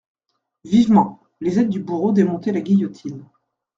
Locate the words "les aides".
1.41-1.69